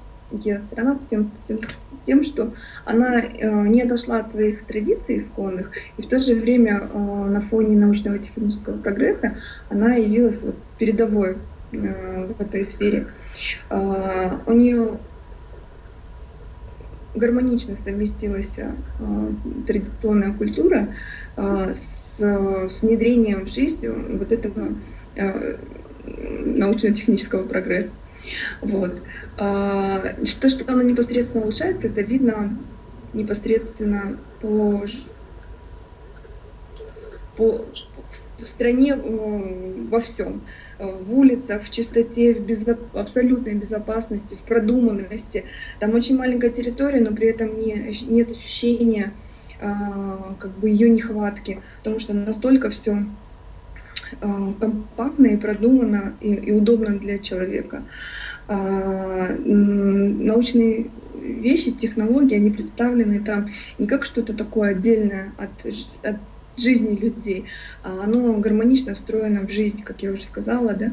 страна 0.71 0.99
тем, 1.09 1.30
тем, 1.47 1.59
тем, 2.02 2.23
что 2.23 2.52
она 2.85 3.21
э, 3.21 3.68
не 3.68 3.83
отошла 3.83 4.18
от 4.21 4.30
своих 4.30 4.64
традиций 4.64 5.18
исконных, 5.18 5.71
и 5.97 6.02
в 6.02 6.09
то 6.09 6.18
же 6.18 6.35
время 6.35 6.88
э, 6.92 6.99
на 6.99 7.40
фоне 7.40 7.76
научного 7.76 8.18
технического 8.18 8.76
прогресса 8.76 9.37
она 9.68 9.95
явилась 9.95 10.40
вот, 10.42 10.56
передовой 10.78 11.37
э, 11.73 12.26
в 12.26 12.40
этой 12.40 12.64
сфере. 12.64 13.09
Э, 13.71 14.38
у 14.47 14.52
нее 14.52 14.99
гармонично 17.14 17.76
совместилась 17.76 18.50
э, 18.56 18.71
традиционная 19.66 20.33
культура 20.33 20.88
э, 21.37 21.75
с, 21.75 22.21
с 22.21 22.83
внедрением 22.83 23.47
в 23.47 23.49
жизнь 23.49 23.87
вот 23.88 24.33
этого 24.33 24.75
э, 25.16 25.56
научно-технического 26.04 27.47
прогресса. 27.47 27.90
Вот. 28.61 29.00
А, 29.38 30.14
то, 30.40 30.49
что 30.49 30.71
оно 30.73 30.83
непосредственно 30.83 31.45
улучшается, 31.45 31.88
это 31.88 32.00
видно 32.02 32.56
непосредственно 33.12 34.18
по, 34.40 34.85
по 37.37 37.64
в 38.38 38.47
стране 38.47 38.95
во 38.95 40.00
всем. 40.00 40.42
В 40.78 41.18
улицах, 41.18 41.62
в 41.64 41.71
чистоте, 41.71 42.35
в 42.35 42.40
безо, 42.40 42.76
абсолютной 42.92 43.54
безопасности, 43.54 44.35
в 44.35 44.40
продуманности. 44.40 45.45
Там 45.80 45.95
очень 45.95 46.18
маленькая 46.18 46.50
территория, 46.50 47.00
но 47.00 47.14
при 47.14 47.28
этом 47.28 47.59
не, 47.59 47.97
нет 48.09 48.30
ощущения 48.30 49.14
а, 49.59 50.35
как 50.38 50.50
бы 50.59 50.68
ее 50.68 50.90
нехватки, 50.90 51.61
потому 51.78 51.99
что 51.99 52.12
настолько 52.12 52.68
все 52.68 53.04
компактно 54.20 55.26
и 55.26 55.36
продумано 55.36 56.16
и, 56.20 56.34
и 56.34 56.52
удобно 56.52 56.98
для 56.98 57.18
человека. 57.18 57.84
А, 58.48 59.28
научные 59.38 60.90
вещи, 61.14 61.72
технологии, 61.72 62.36
они 62.36 62.50
представлены 62.50 63.20
там 63.25 63.50
не 63.78 63.86
как 63.86 64.04
что-то 64.04 64.34
такое 64.34 64.70
отдельное 64.70 65.34
от, 65.36 65.66
от 66.02 66.16
жизни 66.56 66.96
людей, 66.96 67.48
а 67.82 68.04
оно 68.04 68.38
гармонично 68.38 68.94
встроено 68.94 69.46
в 69.46 69.50
жизнь, 69.50 69.82
как 69.82 70.02
я 70.02 70.12
уже 70.12 70.25
сказала, 70.25 70.75
да, 70.75 70.92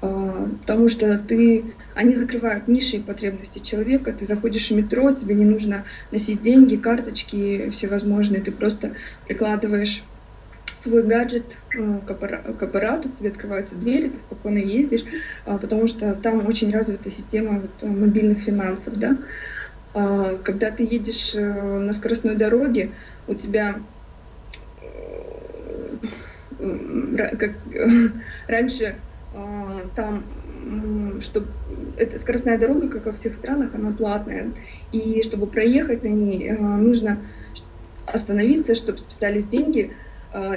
а, 0.00 0.48
потому 0.60 0.88
что 0.88 1.18
ты, 1.18 1.76
они 1.94 2.16
закрывают 2.16 2.68
ниши 2.68 2.96
и 2.96 3.02
потребности 3.02 3.60
человека, 3.60 4.12
ты 4.12 4.26
заходишь 4.26 4.70
в 4.70 4.74
метро, 4.74 5.12
тебе 5.12 5.34
не 5.34 5.44
нужно 5.44 5.84
носить 6.10 6.42
деньги, 6.42 6.76
карточки 6.76 7.70
всевозможные, 7.70 8.42
ты 8.42 8.52
просто 8.52 8.96
прикладываешь 9.24 10.04
свой 10.82 11.02
гаджет 11.02 11.56
э, 11.74 12.00
к 12.06 12.62
аппарату, 12.62 13.08
тебе 13.08 13.30
открываются 13.30 13.74
двери, 13.74 14.08
ты 14.08 14.18
спокойно 14.18 14.58
ездишь, 14.58 15.04
а, 15.44 15.58
потому 15.58 15.86
что 15.88 16.14
там 16.14 16.46
очень 16.46 16.72
развита 16.72 17.10
система 17.10 17.62
э, 17.80 17.86
мобильных 17.86 18.44
финансов, 18.44 18.98
да. 18.98 19.18
А, 19.94 20.36
когда 20.44 20.70
ты 20.70 20.82
едешь 20.84 21.34
э, 21.34 21.40
на 21.40 21.92
скоростной 21.92 22.36
дороге, 22.36 22.90
у 23.26 23.34
тебя 23.34 23.76
как 26.58 27.52
раньше 28.48 28.96
а, 29.34 29.80
там 29.94 30.24
что 31.20 31.44
эта 31.96 32.18
скоростная 32.18 32.58
дорога, 32.58 32.88
как 32.88 33.06
во 33.06 33.12
всех 33.12 33.34
странах, 33.34 33.74
она 33.74 33.92
платная. 33.92 34.50
И 34.92 35.22
чтобы 35.22 35.46
проехать 35.46 36.02
на 36.02 36.08
ней, 36.08 36.50
нужно 36.50 37.18
остановиться, 38.06 38.74
чтобы 38.74 38.98
списались 38.98 39.44
деньги, 39.44 39.96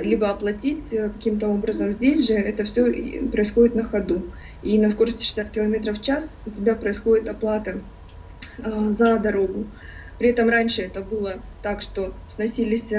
либо 0.01 0.29
оплатить 0.29 0.89
каким-то 0.89 1.47
образом. 1.47 1.91
Здесь 1.93 2.27
же 2.27 2.33
это 2.33 2.63
все 2.65 2.85
происходит 3.31 3.75
на 3.75 3.83
ходу. 3.85 4.21
И 4.61 4.77
на 4.77 4.89
скорости 4.91 5.23
60 5.23 5.49
км 5.49 5.93
в 5.93 6.01
час 6.01 6.35
у 6.45 6.49
тебя 6.49 6.75
происходит 6.75 7.27
оплата 7.27 7.79
за 8.57 9.17
дорогу. 9.17 9.65
При 10.19 10.29
этом 10.29 10.49
раньше 10.49 10.83
это 10.83 11.01
было 11.01 11.39
так, 11.63 11.81
что 11.81 12.13
сносились 12.29 12.89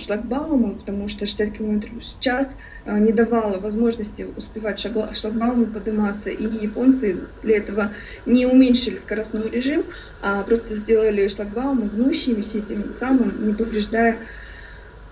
шлагбаумы, 0.00 0.74
потому 0.76 1.08
что 1.08 1.26
60 1.26 1.58
км 1.58 1.88
в 1.90 2.20
час 2.20 2.56
не 2.86 3.12
давало 3.12 3.58
возможности 3.58 4.26
успевать 4.36 4.78
шлагбаумы 4.78 5.66
подниматься, 5.66 6.30
и 6.30 6.44
японцы 6.44 7.16
для 7.42 7.56
этого 7.56 7.90
не 8.26 8.46
уменьшили 8.46 8.98
скоростной 8.98 9.50
режим, 9.50 9.82
а 10.22 10.44
просто 10.44 10.76
сделали 10.76 11.26
шлагбаумы 11.26 11.88
гнущимися, 11.88 12.60
тем 12.60 12.84
самым 12.96 13.48
не 13.48 13.54
повреждая 13.54 14.16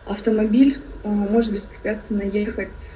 автомобиль, 0.07 0.79
а, 1.05 1.09
может 1.09 1.53
беспрепятственно 1.53 2.23
ехать, 2.23 2.91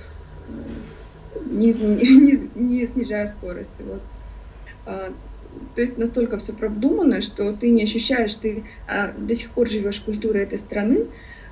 не, 1.47 1.73
не, 1.75 2.51
не 2.55 2.87
снижая 2.87 3.27
скорости. 3.27 3.83
Вот 3.83 4.03
то 5.75 5.81
есть 5.81 5.99
настолько 5.99 6.39
все 6.39 6.53
продумано, 6.53 7.21
что 7.21 7.53
ты 7.53 7.71
не 7.71 7.85
ощущаешь, 7.85 8.35
ты 8.35 8.65
а, 8.87 9.13
до 9.17 9.35
сих 9.35 9.51
пор 9.51 9.69
живешь 9.69 10.01
культурой 10.01 10.43
этой 10.43 10.59
страны, 10.59 11.07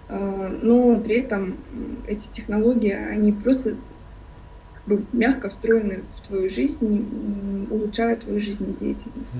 а, 0.09 0.59
но 0.63 0.99
при 1.01 1.17
этом 1.21 1.57
эти 2.07 2.29
технологии, 2.33 2.93
они 2.93 3.33
просто 3.33 3.77
мягко 5.13 5.49
встроены 5.49 6.03
в 6.17 6.27
твою 6.27 6.51
жизнь, 6.51 7.67
улучшают 7.71 8.21
твою 8.21 8.41
жизнедеятельность. 8.41 9.33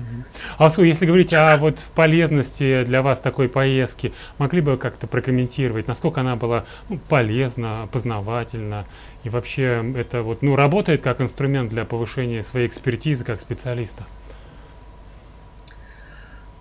Алсу, 0.57 0.83
если 0.83 1.05
говорить 1.05 1.33
о 1.33 1.57
вот 1.57 1.79
полезности 1.95 2.83
для 2.85 3.01
вас 3.01 3.19
такой 3.19 3.49
поездки, 3.49 4.13
могли 4.37 4.61
бы 4.61 4.77
как-то 4.77 5.07
прокомментировать, 5.07 5.87
насколько 5.87 6.21
она 6.21 6.35
была 6.35 6.65
ну, 6.89 6.99
полезна, 7.09 7.87
познавательна, 7.91 8.85
и 9.23 9.29
вообще 9.29 9.93
это 9.95 10.21
вот, 10.21 10.41
ну, 10.41 10.55
работает 10.55 11.01
как 11.01 11.21
инструмент 11.21 11.69
для 11.69 11.85
повышения 11.85 12.43
своей 12.43 12.67
экспертизы 12.67 13.23
как 13.23 13.41
специалиста? 13.41 14.03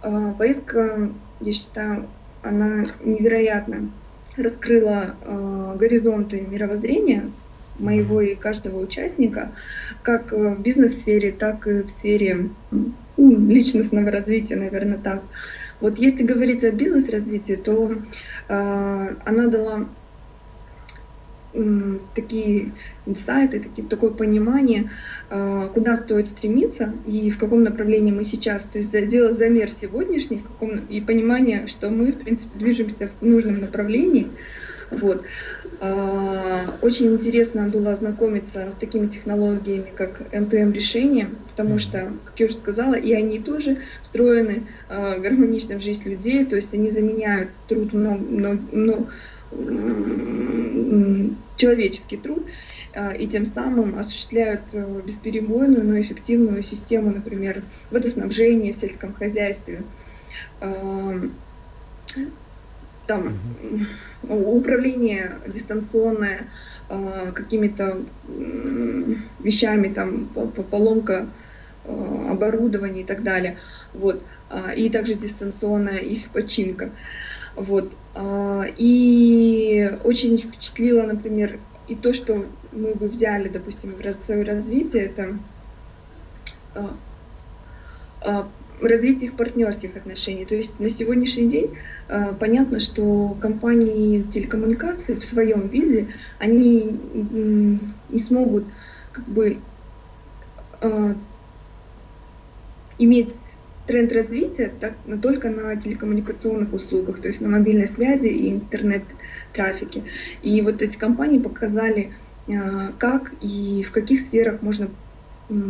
А, 0.02 0.32
поездка, 0.32 1.10
я 1.40 1.52
считаю, 1.52 2.06
она 2.42 2.84
невероятно 3.04 3.90
раскрыла 4.36 5.16
э, 5.22 5.76
горизонты 5.78 6.40
мировоззрения 6.40 7.30
моего 7.78 8.20
и 8.20 8.34
каждого 8.34 8.80
участника, 8.80 9.52
как 10.02 10.32
в 10.32 10.60
бизнес-сфере, 10.60 11.32
так 11.32 11.66
и 11.66 11.82
в 11.82 11.90
сфере 11.90 12.48
ну, 12.70 13.48
личностного 13.48 14.10
развития, 14.10 14.56
наверное, 14.56 14.98
так. 14.98 15.22
Вот 15.80 15.98
если 15.98 16.24
говорить 16.24 16.64
о 16.64 16.72
бизнес-развитии, 16.72 17.54
то 17.54 17.92
э, 18.48 19.14
она 19.24 19.46
дала 19.46 19.86
такие 22.14 22.72
инсайты, 23.06 23.60
такие, 23.60 23.86
такое 23.88 24.10
понимание, 24.10 24.90
а, 25.30 25.68
куда 25.68 25.96
стоит 25.96 26.28
стремиться 26.28 26.92
и 27.06 27.30
в 27.30 27.38
каком 27.38 27.62
направлении 27.62 28.12
мы 28.12 28.24
сейчас, 28.24 28.64
то 28.66 28.78
есть 28.78 28.90
сделать 28.90 29.38
замер 29.38 29.70
сегодняшний 29.70 30.38
в 30.38 30.42
каком, 30.42 30.78
и 30.78 31.00
понимание, 31.00 31.66
что 31.66 31.88
мы, 31.88 32.12
в 32.12 32.18
принципе, 32.18 32.58
движемся 32.58 33.10
в 33.20 33.26
нужном 33.26 33.60
направлении. 33.60 34.28
Вот. 34.90 35.22
А, 35.80 36.74
очень 36.82 37.14
интересно 37.14 37.68
было 37.68 37.92
ознакомиться 37.92 38.70
с 38.72 38.74
такими 38.74 39.06
технологиями, 39.06 39.92
как 39.94 40.22
M2M 40.32 40.72
решения, 40.72 41.30
потому 41.50 41.78
что, 41.78 42.12
как 42.24 42.40
я 42.40 42.46
уже 42.46 42.56
сказала, 42.56 42.94
и 42.94 43.12
они 43.12 43.38
тоже 43.38 43.78
встроены 44.02 44.62
а, 44.88 45.18
гармонично 45.18 45.76
в 45.76 45.82
жизнь 45.82 46.08
людей, 46.08 46.44
то 46.44 46.56
есть 46.56 46.74
они 46.74 46.90
заменяют 46.90 47.50
труд 47.68 47.92
много, 47.92 48.20
много, 48.20 48.62
много 48.72 49.06
человеческий 51.56 52.16
труд, 52.16 52.44
а, 52.94 53.12
и 53.12 53.26
тем 53.26 53.46
самым 53.46 53.98
осуществляют 53.98 54.62
э, 54.72 55.00
бесперебойную, 55.04 55.84
но 55.84 56.00
эффективную 56.00 56.62
систему, 56.62 57.10
например, 57.10 57.62
водоснабжения 57.90 58.72
в 58.72 58.76
сельском 58.76 59.14
хозяйстве, 59.14 59.82
а, 60.60 61.20
там, 63.08 63.36
управление 64.22 65.32
дистанционное 65.48 66.46
а, 66.88 67.32
какими-то 67.32 67.98
вещами, 69.40 69.88
там, 69.88 70.28
поломка 70.70 71.26
оборудования 71.84 73.00
и 73.00 73.04
так 73.04 73.24
далее. 73.24 73.56
Вот. 73.94 74.22
И 74.76 74.88
также 74.90 75.14
дистанционная 75.14 75.98
их 75.98 76.28
починка. 76.30 76.90
Вот. 77.56 77.90
И 78.76 79.90
очень 80.04 80.38
впечатлило, 80.38 81.02
например, 81.02 81.58
и 81.88 81.94
то, 81.94 82.12
что 82.12 82.44
мы 82.72 82.94
бы 82.94 83.08
взяли, 83.08 83.48
допустим, 83.48 83.94
в 83.94 84.22
свое 84.22 84.44
развитие, 84.44 85.06
это 85.06 85.38
развитие 88.80 89.30
их 89.30 89.36
партнерских 89.36 89.96
отношений. 89.96 90.44
То 90.44 90.54
есть 90.54 90.80
на 90.80 90.90
сегодняшний 90.90 91.48
день 91.48 91.70
а, 92.08 92.34
понятно, 92.34 92.80
что 92.80 93.36
компании 93.40 94.22
телекоммуникаций 94.22 95.16
в 95.16 95.24
своем 95.24 95.68
виде, 95.68 96.08
они 96.38 96.98
не 98.08 98.18
смогут 98.18 98.64
как 99.12 99.24
бы 99.24 99.58
иметь 102.98 103.30
тренд 103.88 104.12
развития 104.12 104.70
так, 104.78 104.92
только 105.22 105.48
на 105.48 105.74
телекоммуникационных 105.74 106.72
услугах, 106.72 107.20
то 107.20 107.28
есть 107.28 107.40
на 107.40 107.48
мобильной 107.48 107.88
связи 107.88 108.26
и 108.26 108.50
интернет-трафике. 108.50 110.04
И 110.42 110.60
вот 110.60 110.82
эти 110.82 110.96
компании 110.96 111.38
показали, 111.38 112.12
а, 112.48 112.92
как 112.98 113.32
и 113.40 113.82
в 113.82 113.90
каких 113.90 114.20
сферах 114.20 114.62
можно 114.62 114.88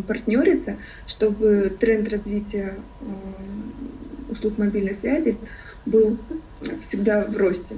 партнериться, 0.07 0.77
чтобы 1.07 1.73
тренд 1.79 2.09
развития 2.09 2.75
а, 3.01 4.33
услуг 4.33 4.59
мобильной 4.59 4.95
связи 4.95 5.37
был 5.87 6.19
всегда 6.83 7.25
в 7.25 7.37
росте. 7.37 7.77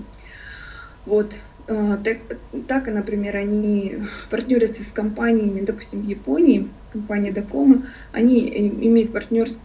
Вот. 1.06 1.34
А, 1.66 1.98
так, 1.98 2.18
так, 2.66 2.86
например, 2.86 3.36
они 3.36 3.98
партнерятся 4.30 4.82
с 4.82 4.90
компаниями, 4.92 5.60
допустим, 5.60 6.00
в 6.00 6.06
Японии, 6.06 6.68
компания 6.92 7.32
Докома, 7.32 7.86
они 8.12 8.48
э, 8.48 8.66
имеют 8.66 9.12
партнерство 9.12 9.60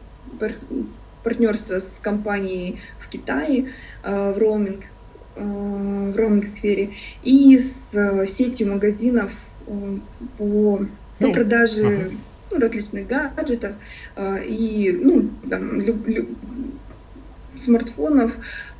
партнерство 1.26 1.80
с 1.80 1.98
компанией 2.02 2.80
в 3.00 3.10
Китае 3.10 3.74
э, 4.04 4.34
в 4.34 4.38
роуминг, 4.38 4.84
э, 5.36 6.12
в 6.13 6.15
роуминг 6.15 6.48
сфере 6.48 6.91
и 7.24 7.58
с 7.58 7.76
э, 7.93 8.28
сетью 8.28 8.71
магазинов 8.71 9.32
по 10.38 10.86
ну, 11.19 11.34
продаже 11.34 11.88
ага. 11.88 12.12
ну, 12.51 12.60
различных 12.60 13.08
гаджетов 13.08 13.73
и 14.17 14.99
ну, 15.01 15.30
там, 15.49 15.82
люб, 15.82 16.08
люб, 16.08 16.30
смартфонов, 17.58 18.32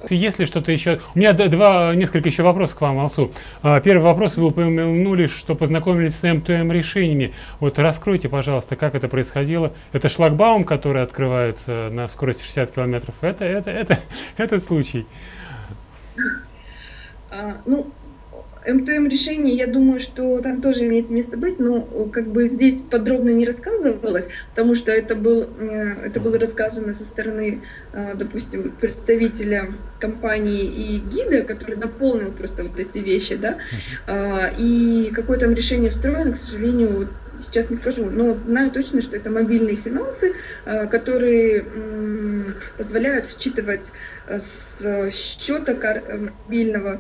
если 0.10 0.46
что-то 0.46 0.72
еще... 0.72 1.00
У 1.16 1.20
меня 1.20 1.34
два, 1.34 1.96
несколько 1.96 2.30
еще 2.30 2.44
вопросов 2.44 2.78
к 2.78 2.82
вам, 2.82 3.00
Алсу. 3.00 3.32
А, 3.64 3.80
первый 3.80 4.04
вопрос. 4.04 4.38
Вы 4.38 4.48
упомянули, 4.48 5.28
что 5.28 5.56
познакомились 5.56 6.16
с 6.16 6.24
M2M 6.24 6.72
решениями. 6.72 7.34
Вот 7.60 7.80
раскройте, 7.80 8.30
пожалуйста, 8.30 8.76
как 8.76 8.96
это 8.96 9.08
происходило. 9.08 9.74
Это 9.94 10.10
шлагбаум, 10.10 10.64
который 10.64 11.02
открывается 11.02 11.90
на 11.92 12.08
скорости 12.08 12.44
60 12.44 12.72
километров. 12.72 13.16
Это, 13.22 13.46
это, 13.46 13.72
это, 13.72 14.00
этот 14.38 14.64
случай. 14.64 15.06
А, 17.32 17.58
ну, 17.66 17.88
МТМ 18.68 19.08
решение, 19.08 19.56
я 19.56 19.68
думаю, 19.68 20.00
что 20.00 20.42
там 20.42 20.62
тоже 20.62 20.86
имеет 20.86 21.10
место 21.10 21.38
быть, 21.38 21.60
но 21.60 21.82
как 22.12 22.28
бы 22.28 22.48
здесь 22.48 22.76
подробно 22.90 23.30
не 23.30 23.46
рассказывалось, 23.46 24.28
потому 24.50 24.76
что 24.76 24.92
это, 24.92 25.16
был, 25.16 25.48
э, 25.60 25.96
это 26.06 26.20
было 26.20 26.40
рассказано 26.40 26.94
со 26.94 27.04
стороны, 27.04 27.62
э, 27.94 28.14
допустим, 28.16 28.72
представителя 28.80 29.68
компании 30.00 30.64
и 30.64 30.98
гида, 30.98 31.44
который 31.44 31.76
дополнил 31.76 32.32
просто 32.32 32.64
вот 32.64 32.80
эти 32.80 32.98
вещи, 32.98 33.36
да, 33.36 33.58
а, 34.08 34.52
и 34.58 35.12
какое 35.14 35.38
там 35.38 35.54
решение 35.54 35.90
встроено, 35.90 36.34
к 36.34 36.38
сожалению, 36.38 37.08
сейчас 37.42 37.70
не 37.70 37.78
скажу, 37.78 38.06
но 38.10 38.36
знаю 38.46 38.72
точно, 38.72 39.02
что 39.02 39.16
это 39.16 39.30
мобильные 39.30 39.78
финансы, 39.78 40.34
э, 40.66 40.88
которые 40.88 41.66
позволяют 42.78 43.28
считывать 43.30 43.92
с 44.28 45.12
счета 45.12 45.76
мобильного 46.48 47.00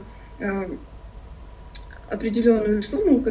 определенную 2.09 2.83
сумму, 2.83 3.23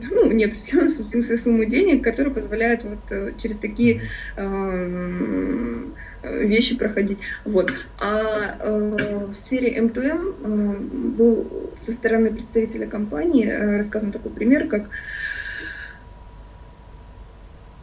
ну, 0.00 0.32
не 0.32 0.44
определенную, 0.44 1.04
в 1.04 1.10
смысле 1.10 1.36
сумму 1.38 1.64
денег, 1.64 2.02
которая 2.02 2.32
позволяет 2.32 2.84
вот 2.84 2.98
э, 3.10 3.32
через 3.38 3.58
такие 3.58 4.02
э, 4.36 5.84
вещи 6.22 6.76
проходить. 6.76 7.18
Вот. 7.44 7.72
А 7.98 8.56
э, 8.58 9.26
в 9.30 9.34
сфере 9.34 9.78
M2M 9.78 10.34
э, 10.42 10.76
был 11.16 11.46
со 11.84 11.92
стороны 11.92 12.30
представителя 12.30 12.86
компании 12.86 13.46
э, 13.46 13.76
рассказан 13.76 14.12
такой 14.12 14.32
пример, 14.32 14.68
как 14.68 14.88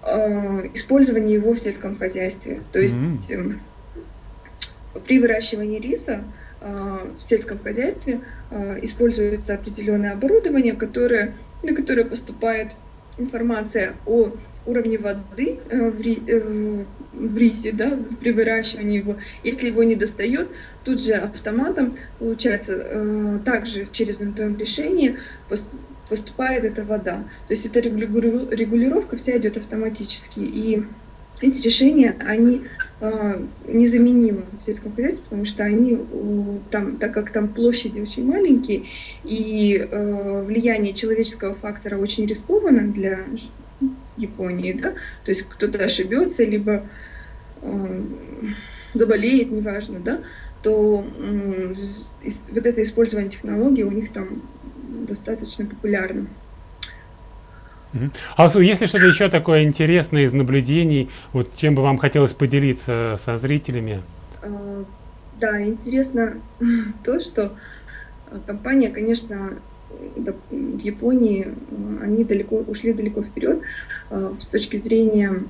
э, 0.03 0.69
использование 0.73 1.33
его 1.33 1.53
в 1.53 1.59
сельском 1.59 1.97
хозяйстве. 1.97 2.61
То 2.71 2.79
есть 2.79 2.95
mm-hmm. 2.95 3.59
э, 4.95 4.99
при 5.05 5.19
выращивании 5.19 5.79
риса 5.79 6.23
в 6.61 7.29
сельском 7.29 7.59
хозяйстве 7.59 8.21
используется 8.81 9.55
определенное 9.55 10.13
оборудование, 10.13 10.73
которое, 10.73 11.33
на 11.63 11.73
которое 11.73 12.05
поступает 12.05 12.69
информация 13.17 13.93
о 14.05 14.31
уровне 14.65 14.97
воды 14.97 15.59
э, 15.69 15.89
в, 15.89 16.01
ри, 16.01 16.21
э, 16.27 16.83
в 17.13 17.37
рисе, 17.37 17.71
да, 17.71 17.97
при 18.19 18.31
выращивании 18.31 18.97
его. 18.97 19.15
Если 19.43 19.67
его 19.67 19.83
не 19.83 19.95
достает, 19.95 20.49
тут 20.83 21.01
же 21.01 21.13
автоматом, 21.13 21.97
получается, 22.19 22.73
э, 22.75 23.39
также 23.45 23.87
через 23.91 24.19
НТМ 24.19 24.57
решение 24.57 25.17
поступает 26.09 26.63
эта 26.63 26.83
вода. 26.83 27.23
То 27.47 27.53
есть 27.53 27.65
эта 27.65 27.79
регулировка 27.79 29.17
вся 29.17 29.37
идет 29.37 29.57
автоматически. 29.57 30.39
И 30.39 30.83
эти 31.41 31.61
решения, 31.61 32.15
они 32.19 32.63
э, 33.01 33.45
незаменимы 33.67 34.43
в 34.61 34.65
сельском 34.65 34.93
хозяйстве, 34.93 35.23
потому 35.23 35.45
что 35.45 35.63
они, 35.63 35.99
там, 36.71 36.97
так 36.97 37.13
как 37.13 37.31
там 37.31 37.49
площади 37.49 37.99
очень 37.99 38.25
маленькие, 38.25 38.85
и 39.23 39.77
э, 39.77 40.43
влияние 40.43 40.93
человеческого 40.93 41.55
фактора 41.55 41.97
очень 41.97 42.25
рискованно 42.25 42.91
для 42.91 43.19
Японии, 44.17 44.73
да, 44.73 44.93
то 45.23 45.31
есть 45.31 45.43
кто-то 45.43 45.83
ошибется, 45.83 46.43
либо 46.43 46.87
э, 47.61 48.01
заболеет, 48.93 49.51
неважно, 49.51 49.99
да, 49.99 50.21
то 50.63 51.05
э, 51.17 51.75
вот 52.51 52.65
это 52.65 52.81
использование 52.81 53.29
технологий 53.29 53.83
у 53.83 53.91
них 53.91 54.11
там 54.13 54.41
достаточно 55.07 55.65
популярно. 55.65 56.27
А 58.35 58.49
если 58.59 58.85
что-то 58.87 59.07
еще 59.07 59.29
такое 59.29 59.63
интересное 59.63 60.23
из 60.23 60.33
наблюдений, 60.33 61.09
вот 61.33 61.55
чем 61.55 61.75
бы 61.75 61.81
вам 61.81 61.97
хотелось 61.97 62.33
поделиться 62.33 63.15
со 63.17 63.37
зрителями? 63.37 64.01
А, 64.41 64.83
да, 65.39 65.61
интересно 65.63 66.33
то, 67.03 67.19
что 67.19 67.53
компания, 68.45 68.89
конечно, 68.89 69.53
в 70.49 70.79
Японии 70.79 71.47
они 72.01 72.23
далеко 72.23 72.57
ушли 72.57 72.93
далеко 72.93 73.21
вперед 73.23 73.61
с 74.09 74.47
точки 74.47 74.77
зрения 74.77 75.43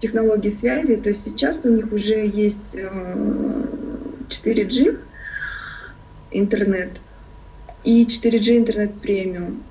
технологий 0.00 0.50
связи. 0.50 0.96
То 0.96 1.10
есть 1.10 1.24
сейчас 1.24 1.60
у 1.64 1.68
них 1.68 1.92
уже 1.92 2.26
есть 2.26 2.74
4G 4.28 4.98
интернет 6.32 6.90
и 7.84 8.04
4G 8.04 8.58
интернет 8.58 9.00
премиум. 9.00 9.62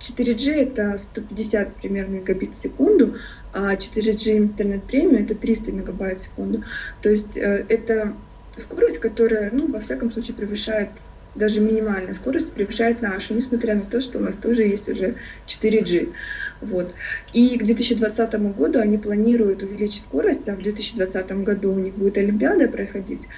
4G 0.00 0.52
это 0.52 0.96
150 0.98 1.74
примерно 1.74 2.16
мегабит 2.16 2.54
в 2.54 2.60
секунду, 2.60 3.16
а 3.52 3.74
4G 3.74 4.38
интернет 4.38 4.84
премиум 4.84 5.24
это 5.24 5.34
300 5.34 5.72
мегабайт 5.72 6.20
в 6.20 6.24
секунду. 6.24 6.62
То 7.02 7.10
есть 7.10 7.36
э, 7.36 7.64
это 7.68 8.14
скорость, 8.56 8.98
которая, 8.98 9.50
ну, 9.52 9.70
во 9.70 9.80
всяком 9.80 10.12
случае, 10.12 10.34
превышает 10.34 10.90
даже 11.34 11.60
минимальная 11.60 12.14
скорость 12.14 12.52
превышает 12.52 13.00
нашу, 13.00 13.34
несмотря 13.34 13.76
на 13.76 13.82
то, 13.82 14.00
что 14.00 14.18
у 14.18 14.22
нас 14.22 14.34
тоже 14.34 14.62
есть 14.62 14.88
уже 14.88 15.14
4G. 15.46 16.12
Вот. 16.60 16.92
И 17.32 17.56
к 17.56 17.64
2020 17.64 18.34
году 18.56 18.80
они 18.80 18.98
планируют 18.98 19.62
увеличить 19.62 20.02
скорость, 20.02 20.48
а 20.48 20.56
в 20.56 20.58
2020 20.58 21.44
году 21.44 21.72
у 21.72 21.78
них 21.78 21.94
будет 21.94 22.18
Олимпиада 22.18 22.66
проходить, 22.66 23.28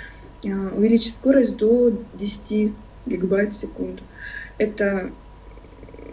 а, 0.44 0.72
увеличить 0.74 1.14
скорость 1.14 1.56
до 1.56 1.92
10 2.14 2.72
гигабайт 3.06 3.54
в 3.54 3.60
секунду. 3.60 4.02
Это 4.60 5.10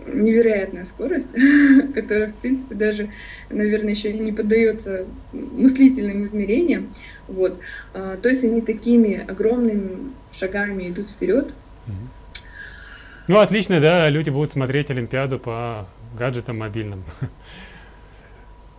невероятная 0.08 0.86
скорость, 0.86 1.28
которая, 1.94 2.30
в 2.32 2.36
принципе, 2.36 2.76
даже, 2.76 3.10
наверное, 3.50 3.92
еще 3.92 4.14
не 4.14 4.32
поддается 4.32 5.06
мыслительным 5.34 6.26
измерениям. 6.26 6.94
Вот. 7.28 7.60
А, 7.94 8.16
то 8.18 8.30
есть 8.30 8.44
они 8.44 8.62
такими 8.62 9.26
огромными 9.30 10.12
шагами 10.32 10.90
идут 10.90 11.10
вперед. 11.10 11.54
Ну, 13.28 13.40
отлично, 13.40 13.82
да, 13.82 14.08
люди 14.08 14.30
будут 14.30 14.52
смотреть 14.52 14.90
Олимпиаду 14.90 15.40
по 15.40 15.88
гаджетам 16.18 16.60
мобильным. 16.60 17.04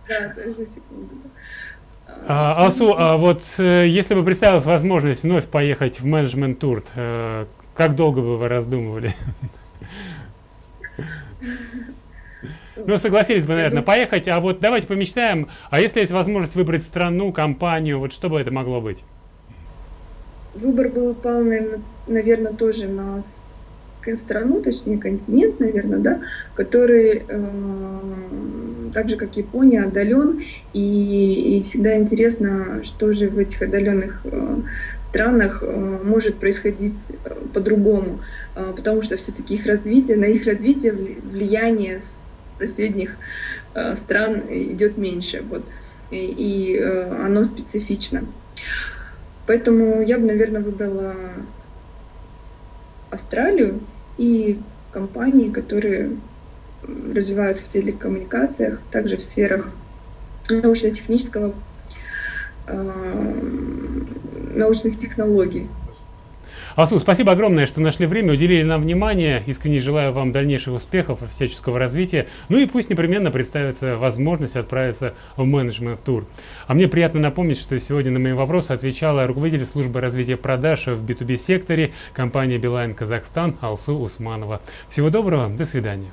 Да, 0.07 0.33
за 0.33 0.65
секунду. 0.65 1.13
А, 2.27 2.65
Алсу, 2.65 2.95
а 2.97 3.15
вот 3.15 3.43
э, 3.59 3.85
если 3.87 4.15
бы 4.15 4.23
представилась 4.23 4.65
возможность 4.65 5.21
вновь 5.21 5.45
поехать 5.45 5.99
в 5.99 6.05
менеджмент-тур, 6.07 6.83
э, 6.95 7.45
как 7.75 7.95
долго 7.95 8.21
бы 8.21 8.39
вы 8.39 8.47
раздумывали? 8.47 9.13
Ну, 12.75 12.97
согласились 12.97 13.45
бы, 13.45 13.53
наверное, 13.53 13.83
поехать. 13.83 14.27
А 14.27 14.39
вот 14.39 14.59
давайте 14.59 14.87
помечтаем. 14.87 15.47
А 15.69 15.81
если 15.81 15.99
есть 15.99 16.11
возможность 16.11 16.55
выбрать 16.55 16.83
страну, 16.83 17.31
компанию, 17.31 17.99
вот 17.99 18.13
что 18.13 18.29
бы 18.29 18.39
это 18.39 18.51
могло 18.51 18.81
быть? 18.81 19.03
Выбор 20.55 20.89
был 20.89 21.09
упал, 21.11 21.43
наверное, 22.07 22.53
тоже 22.53 22.87
на 22.87 23.23
страну, 24.15 24.61
точнее 24.61 24.97
континент, 24.97 25.59
наверное, 25.59 25.99
да, 25.99 26.19
который 26.55 27.23
э, 27.27 27.49
так 28.93 29.09
же, 29.09 29.17
как 29.17 29.35
Япония, 29.35 29.83
отдален, 29.83 30.43
и, 30.73 31.59
и 31.59 31.63
всегда 31.63 31.97
интересно, 31.97 32.81
что 32.83 33.13
же 33.13 33.29
в 33.29 33.37
этих 33.37 33.61
отдаленных 33.61 34.21
э, 34.23 34.55
странах 35.09 35.59
э, 35.61 35.97
может 36.03 36.35
происходить 36.35 36.95
э, 37.25 37.35
по-другому, 37.53 38.19
потому 38.55 39.01
что 39.01 39.17
все-таки 39.17 39.55
их 39.55 39.65
развитие, 39.65 40.17
на 40.17 40.25
их 40.25 40.45
развитие 40.45 40.93
влияние 40.93 42.01
соседних 42.57 43.15
э, 43.73 43.95
стран 43.95 44.43
идет 44.49 44.97
меньше, 44.97 45.43
вот, 45.49 45.63
и, 46.11 46.77
э, 46.79 47.25
оно 47.25 47.43
специфично. 47.43 48.23
Поэтому 49.45 50.01
я 50.01 50.17
бы, 50.17 50.27
наверное, 50.27 50.61
выбрала 50.61 51.15
Австралию 53.09 53.79
и 54.17 54.59
компании, 54.91 55.49
которые 55.49 56.11
развиваются 56.83 57.63
в 57.63 57.69
телекоммуникациях, 57.69 58.79
также 58.91 59.17
в 59.17 59.23
сферах 59.23 59.69
научно-технического, 60.49 61.53
научных 64.53 64.99
технологий. 64.99 65.67
Асу, 66.75 66.99
спасибо 66.99 67.31
огромное, 67.31 67.65
что 67.65 67.81
нашли 67.81 68.05
время, 68.05 68.33
уделили 68.33 68.63
нам 68.63 68.81
внимание. 68.81 69.43
Искренне 69.47 69.79
желаю 69.79 70.13
вам 70.13 70.31
дальнейших 70.31 70.73
успехов, 70.73 71.19
всяческого 71.29 71.79
развития. 71.79 72.27
Ну 72.47 72.57
и 72.57 72.67
пусть 72.67 72.89
непременно 72.89 73.31
представится 73.31 73.97
возможность 73.97 74.55
отправиться 74.55 75.13
в 75.35 75.45
менеджмент-тур. 75.45 76.25
А 76.67 76.73
мне 76.73 76.87
приятно 76.87 77.19
напомнить, 77.19 77.59
что 77.59 77.79
сегодня 77.79 78.11
на 78.11 78.19
мои 78.19 78.33
вопросы 78.33 78.71
отвечала 78.71 79.25
руководитель 79.25 79.65
службы 79.65 79.99
развития 79.99 80.37
продаж 80.37 80.87
в 80.87 81.03
B2B 81.03 81.37
секторе 81.37 81.91
компании 82.13 82.57
Билайн 82.57 82.93
Казахстан 82.93 83.55
Алсу 83.61 83.97
Усманова. 83.97 84.61
Всего 84.89 85.09
доброго, 85.09 85.49
до 85.49 85.65
свидания. 85.65 86.11